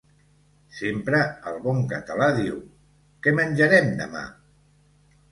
[0.75, 1.17] Sempre
[1.51, 2.55] el bon català diu:
[3.27, 4.23] Què menjarem, demà?